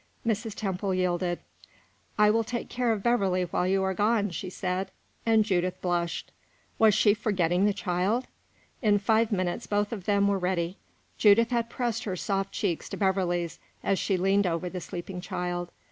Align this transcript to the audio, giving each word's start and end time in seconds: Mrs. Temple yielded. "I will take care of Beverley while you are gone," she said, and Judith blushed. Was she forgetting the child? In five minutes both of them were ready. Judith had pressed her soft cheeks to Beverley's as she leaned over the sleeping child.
Mrs. 0.25 0.55
Temple 0.55 0.95
yielded. 0.95 1.37
"I 2.17 2.31
will 2.31 2.43
take 2.43 2.69
care 2.69 2.91
of 2.91 3.03
Beverley 3.03 3.43
while 3.43 3.67
you 3.67 3.83
are 3.83 3.93
gone," 3.93 4.31
she 4.31 4.49
said, 4.49 4.89
and 5.27 5.45
Judith 5.45 5.79
blushed. 5.79 6.31
Was 6.79 6.95
she 6.95 7.13
forgetting 7.13 7.65
the 7.67 7.71
child? 7.71 8.25
In 8.81 8.97
five 8.97 9.31
minutes 9.31 9.67
both 9.67 9.91
of 9.91 10.05
them 10.05 10.27
were 10.27 10.39
ready. 10.39 10.79
Judith 11.19 11.51
had 11.51 11.69
pressed 11.69 12.05
her 12.05 12.15
soft 12.15 12.51
cheeks 12.51 12.89
to 12.89 12.97
Beverley's 12.97 13.59
as 13.83 13.99
she 13.99 14.17
leaned 14.17 14.47
over 14.47 14.71
the 14.71 14.81
sleeping 14.81 15.21
child. 15.21 15.71